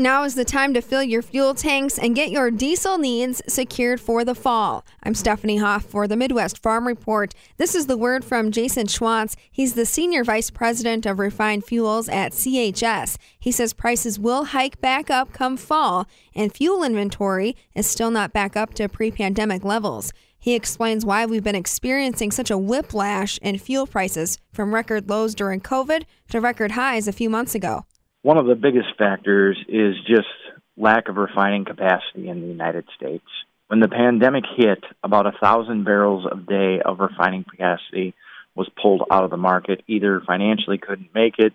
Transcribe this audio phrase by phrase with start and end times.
[0.00, 4.00] Now is the time to fill your fuel tanks and get your diesel needs secured
[4.00, 4.82] for the fall.
[5.02, 7.34] I'm Stephanie Hoff for the Midwest Farm Report.
[7.58, 9.36] This is the word from Jason Schwantz.
[9.52, 13.18] He's the Senior Vice President of Refined Fuels at CHS.
[13.38, 18.32] He says prices will hike back up come fall, and fuel inventory is still not
[18.32, 20.14] back up to pre pandemic levels.
[20.38, 25.34] He explains why we've been experiencing such a whiplash in fuel prices from record lows
[25.34, 27.84] during COVID to record highs a few months ago
[28.22, 30.28] one of the biggest factors is just
[30.76, 33.24] lack of refining capacity in the United States.
[33.68, 38.14] When the pandemic hit, about a thousand barrels a day of refining capacity
[38.54, 39.82] was pulled out of the market.
[39.86, 41.52] Either financially couldn't make it,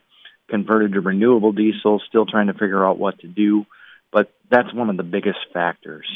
[0.49, 3.65] converted to renewable diesel, still trying to figure out what to do.
[4.11, 6.07] But that's one of the biggest factors,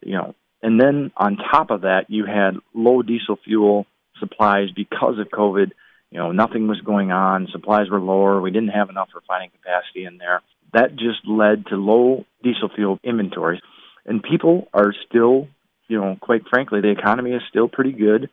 [0.00, 0.34] you know.
[0.62, 3.86] And then on top of that, you had low diesel fuel
[4.20, 5.72] supplies because of COVID
[6.12, 7.48] you know, nothing was going on.
[7.52, 8.38] Supplies were lower.
[8.40, 10.42] We didn't have enough refining capacity in there.
[10.74, 13.62] That just led to low diesel fuel inventories.
[14.04, 15.48] And people are still,
[15.88, 18.28] you know, quite frankly, the economy is still pretty good.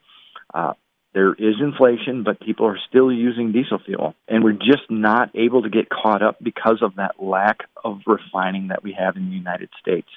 [0.54, 0.74] Uh,
[1.14, 4.14] there is inflation, but people are still using diesel fuel.
[4.28, 8.68] And we're just not able to get caught up because of that lack of refining
[8.68, 10.10] that we have in the United States.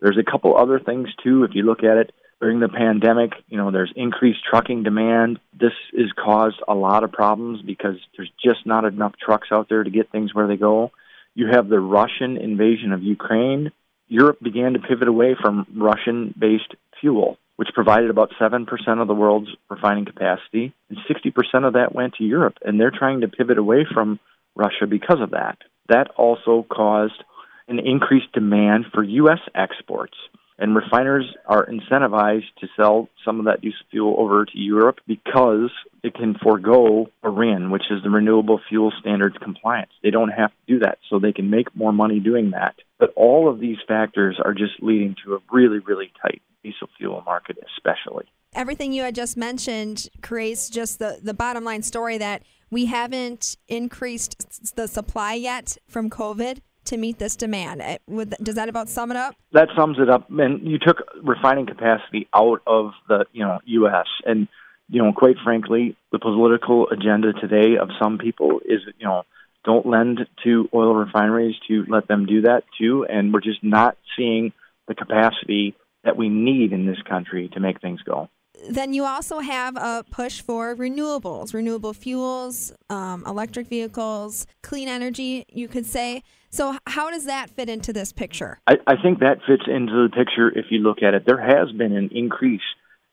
[0.00, 3.56] There's a couple other things, too, if you look at it during the pandemic, you
[3.56, 5.38] know, there's increased trucking demand.
[5.52, 9.84] This has caused a lot of problems because there's just not enough trucks out there
[9.84, 10.90] to get things where they go.
[11.36, 13.70] You have the Russian invasion of Ukraine.
[14.08, 18.66] Europe began to pivot away from Russian based fuel, which provided about 7%
[19.00, 22.58] of the world's refining capacity, and 60% of that went to Europe.
[22.62, 24.18] And they're trying to pivot away from
[24.56, 25.58] Russia because of that.
[25.88, 27.22] That also caused
[27.68, 29.38] an increased demand for U.S.
[29.54, 30.16] exports.
[30.62, 35.72] And refiners are incentivized to sell some of that diesel fuel over to Europe because
[36.04, 39.90] it can forego a RIN, which is the Renewable Fuel Standards Compliance.
[40.04, 42.76] They don't have to do that, so they can make more money doing that.
[43.00, 47.24] But all of these factors are just leading to a really, really tight diesel fuel
[47.26, 48.26] market, especially.
[48.54, 53.56] Everything you had just mentioned creates just the, the bottom line story that we haven't
[53.66, 57.82] increased the supply yet from COVID to meet this demand.
[57.82, 59.34] Eh, would, does that about sum it up?
[59.52, 60.30] That sums it up.
[60.30, 64.06] And you took refining capacity out of the you know U.S.
[64.24, 64.48] and
[64.88, 69.22] you know quite frankly, the political agenda today of some people is you know
[69.64, 73.06] don't lend to oil refineries to let them do that too.
[73.08, 74.52] And we're just not seeing
[74.88, 78.28] the capacity that we need in this country to make things go
[78.68, 85.44] then you also have a push for renewables, renewable fuels, um, electric vehicles, clean energy,
[85.48, 86.22] you could say.
[86.54, 88.60] So, how does that fit into this picture?
[88.66, 91.24] I, I think that fits into the picture if you look at it.
[91.24, 92.60] There has been an increase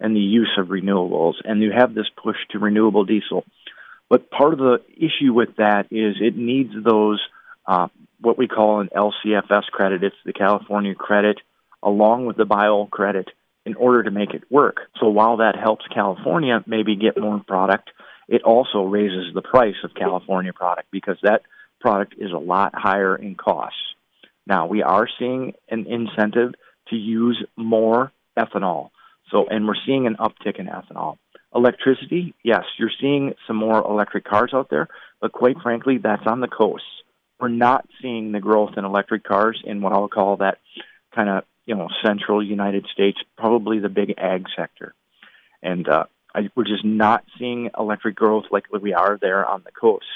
[0.01, 3.45] in the use of renewables, and you have this push to renewable diesel.
[4.09, 7.21] But part of the issue with that is it needs those,
[7.65, 7.87] uh,
[8.19, 10.03] what we call an LCFS credit.
[10.03, 11.39] It's the California credit,
[11.81, 13.29] along with the bio credit
[13.65, 14.77] in order to make it work.
[14.99, 17.89] So while that helps California maybe get more product,
[18.27, 21.43] it also raises the price of California product because that
[21.79, 23.79] product is a lot higher in costs.
[24.45, 26.53] Now we are seeing an incentive
[26.89, 28.89] to use more ethanol.
[29.31, 31.17] So and we're seeing an uptick in ethanol.
[31.53, 34.87] Electricity, yes, you're seeing some more electric cars out there,
[35.19, 36.83] but quite frankly, that's on the coast.
[37.39, 40.57] We're not seeing the growth in electric cars in what I'll call that
[41.15, 44.95] kind of you know, central United States, probably the big ag sector.
[45.61, 49.71] And uh, I, we're just not seeing electric growth like we are there on the
[49.71, 50.07] coast.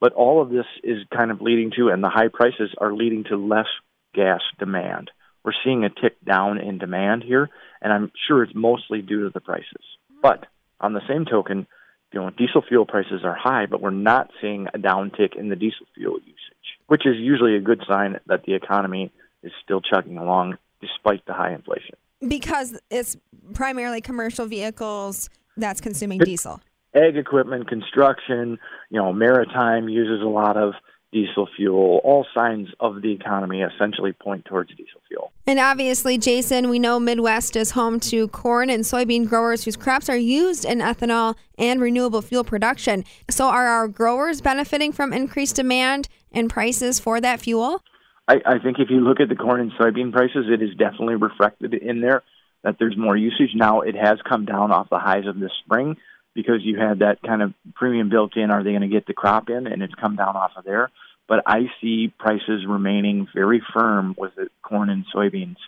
[0.00, 3.24] But all of this is kind of leading to, and the high prices are leading
[3.24, 3.66] to less
[4.14, 5.10] gas demand.
[5.44, 7.48] We're seeing a tick down in demand here,
[7.80, 9.84] and I'm sure it's mostly due to the prices.
[10.22, 10.46] But
[10.80, 11.66] on the same token,
[12.12, 15.56] you know, diesel fuel prices are high, but we're not seeing a downtick in the
[15.56, 20.18] diesel fuel usage, which is usually a good sign that the economy is still chugging
[20.18, 21.94] along despite the high inflation.
[22.26, 23.16] Because it's
[23.54, 26.60] primarily commercial vehicles that's consuming diesel.
[26.94, 28.58] Ag equipment, construction,
[28.90, 30.74] you know, maritime uses a lot of
[31.12, 32.00] diesel fuel.
[32.04, 35.32] All signs of the economy essentially point towards diesel fuel.
[35.46, 40.08] And obviously, Jason, we know Midwest is home to corn and soybean growers whose crops
[40.08, 43.04] are used in ethanol and renewable fuel production.
[43.28, 47.82] So, are our growers benefiting from increased demand and prices for that fuel?
[48.28, 51.16] I, I think if you look at the corn and soybean prices, it is definitely
[51.16, 52.22] reflected in there
[52.62, 53.50] that there's more usage.
[53.54, 55.96] Now it has come down off the highs of this spring
[56.34, 58.50] because you had that kind of premium built in.
[58.50, 59.66] Are they going to get the crop in?
[59.66, 60.90] And it's come down off of there.
[61.30, 65.58] but I see prices remaining very firm with the corn and soybeans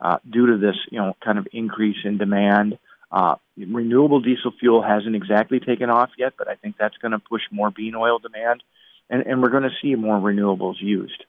[0.00, 2.78] uh, due to this, you know, kind of increase in demand.
[3.10, 7.18] Uh, renewable diesel fuel hasn't exactly taken off yet, but I think that's going to
[7.18, 8.62] push more bean oil demand,
[9.10, 11.22] and, and we're going to see more renewables used.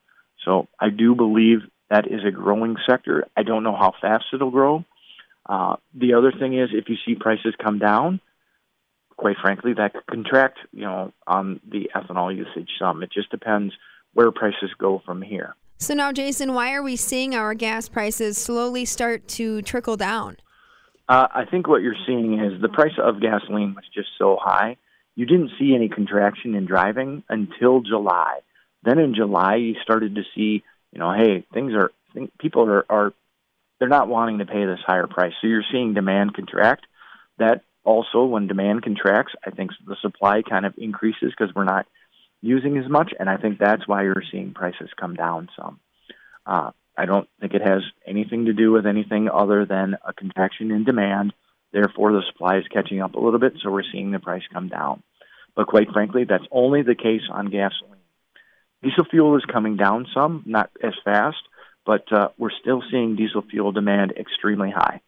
[0.46, 1.60] So I do believe
[1.90, 3.28] that is a growing sector.
[3.36, 4.86] I don't know how fast it'll grow.
[5.46, 8.22] Uh, the other thing is, if you see prices come down,
[9.24, 13.02] quite frankly, that could contract, you know, on the ethanol usage some.
[13.02, 13.74] It just depends
[14.12, 15.56] where prices go from here.
[15.78, 20.36] So now, Jason, why are we seeing our gas prices slowly start to trickle down?
[21.08, 24.76] Uh, I think what you're seeing is the price of gasoline was just so high.
[25.16, 28.40] You didn't see any contraction in driving until July.
[28.84, 31.92] Then in July, you started to see, you know, hey, things are,
[32.40, 33.14] people are, are
[33.80, 35.32] they're not wanting to pay this higher price.
[35.40, 36.88] So you're seeing demand contract.
[37.40, 41.86] That also, when demand contracts, I think the supply kind of increases because we're not
[42.42, 45.80] using as much, and I think that's why you're seeing prices come down some.
[46.46, 50.72] Uh, I don't think it has anything to do with anything other than a contraction
[50.72, 51.34] in demand.
[51.72, 54.68] Therefore, the supply is catching up a little bit, so we're seeing the price come
[54.70, 55.02] down.
[55.56, 58.00] But quite frankly, that's only the case on gasoline.
[58.84, 61.42] Diesel fuel is coming down some, not as fast,
[61.86, 65.02] but uh, we're still seeing diesel fuel demand extremely high.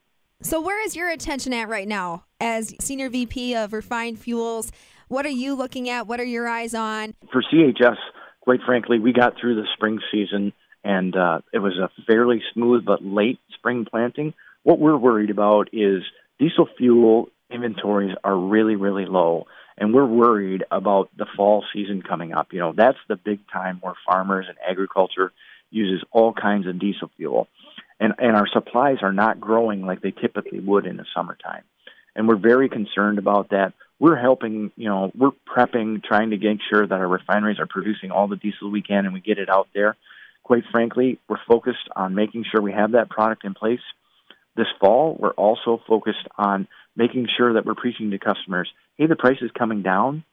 [0.46, 4.72] So, where is your attention at right now as Senior VP of Refined Fuels?
[5.08, 6.06] What are you looking at?
[6.06, 7.16] What are your eyes on?
[7.32, 7.96] For CHS,
[8.42, 10.54] quite frankly, we got through the spring season
[10.84, 14.36] and uh, it was a fairly smooth but late spring planting.
[14.62, 16.04] What we're worried about is
[16.38, 19.48] diesel fuel inventories are really, really low,
[19.80, 22.54] and we're worried about the fall season coming up.
[22.54, 25.32] You know, that's the big time where farmers and agriculture
[25.72, 27.48] uses all kinds of diesel fuel,
[28.06, 31.64] and and our supplies are not growing like they typically would in the summertime,
[32.16, 33.74] and we're very concerned about that.
[33.98, 38.12] We're helping, you know, we're prepping, trying to make sure that our refineries are producing
[38.12, 39.96] all the diesel we can and we get it out there
[40.46, 43.82] quite frankly, we're focused on making sure we have that product in place.
[44.56, 49.18] This fall, we're also focused on making sure that we're preaching to customers hey, the
[49.18, 50.24] price is coming down.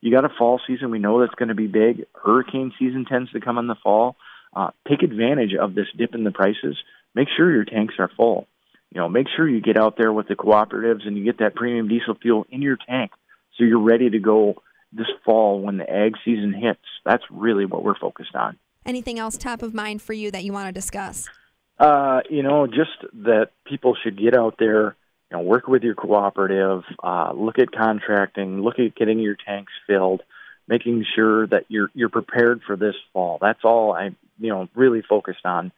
[0.00, 0.92] You got a fall season.
[0.92, 2.04] We know that's going to be big.
[2.14, 4.14] Hurricane season tends to come in the fall.
[4.54, 6.76] Uh, take advantage of this dip in the prices.
[7.14, 8.46] Make sure your tanks are full.
[8.90, 11.54] You know, make sure you get out there with the cooperatives and you get that
[11.54, 13.10] premium diesel fuel in your tank
[13.56, 14.62] so you're ready to go
[14.92, 16.84] this fall when the ag season hits.
[17.04, 18.58] That's really what we're focused on.
[18.84, 21.28] Anything else top of mind for you that you want to discuss?
[21.78, 22.90] Uh, you know, just
[23.24, 24.96] that people should get out there,
[25.30, 29.72] you know, work with your cooperative, uh, look at contracting, look at getting your tanks
[29.86, 30.22] filled,
[30.68, 33.38] making sure that you're you're prepared for this fall.
[33.40, 35.72] That's all I, you know, really focused on.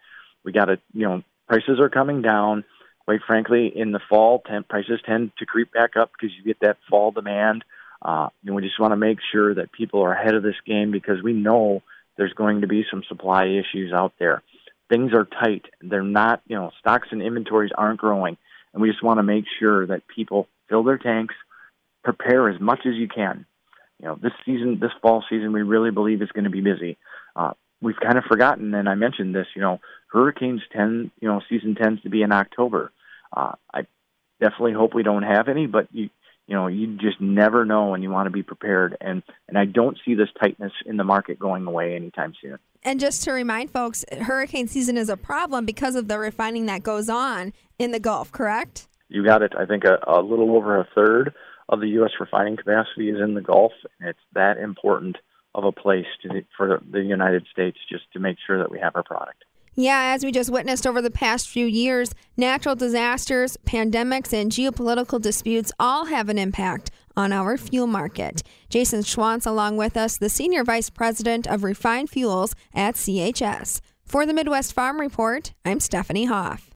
[0.44, 2.64] We got to, you know, prices are coming down.
[3.05, 6.61] Quite frankly, in the fall, temp prices tend to creep back up because you get
[6.61, 7.64] that fall demand.
[8.02, 10.91] Uh, and we just want to make sure that people are ahead of this game
[10.91, 11.82] because we know
[12.17, 14.43] there's going to be some supply issues out there.
[14.88, 15.64] Things are tight.
[15.81, 18.37] They're not, you know, stocks and inventories aren't growing.
[18.73, 21.35] And we just want to make sure that people fill their tanks,
[22.02, 23.46] prepare as much as you can.
[24.00, 26.99] You know, this season, this fall season, we really believe is going to be busy.
[27.35, 29.80] Uh, we've kind of forgotten, and I mentioned this, you know,
[30.10, 32.92] hurricanes tend, you know, season tends to be in October.
[33.36, 33.86] Uh, I
[34.40, 36.08] definitely hope we don't have any, but you,
[36.46, 38.96] you know, you just never know and you want to be prepared.
[39.00, 42.58] And, and I don't see this tightness in the market going away anytime soon.
[42.82, 46.82] And just to remind folks, hurricane season is a problem because of the refining that
[46.82, 48.88] goes on in the Gulf, correct?
[49.08, 49.52] You got it.
[49.58, 51.34] I think a, a little over a third
[51.69, 52.10] of the U.S.
[52.20, 55.16] refining capacity is in the Gulf, and it's that important
[55.55, 58.96] of a place to, for the United States just to make sure that we have
[58.96, 59.44] our product.
[59.77, 65.20] Yeah, as we just witnessed over the past few years, natural disasters, pandemics, and geopolitical
[65.20, 68.43] disputes all have an impact on our fuel market.
[68.69, 73.81] Jason Schwantz, along with us, the Senior Vice President of Refined Fuels at CHS.
[74.05, 76.70] For the Midwest Farm Report, I'm Stephanie Hoff.